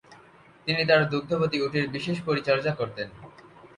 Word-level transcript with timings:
তিনি 0.67 0.81
তার 0.85 1.01
দুগ্ধবতী 1.09 1.57
উটের 1.61 1.85
বিশেষ 1.89 2.17
পরিচর্যা 2.25 2.71
করতেন। 2.75 3.07